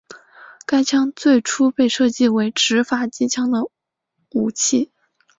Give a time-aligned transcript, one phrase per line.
[0.65, 3.69] 该枪最初被设计为执法机关的
[4.31, 4.89] 武器。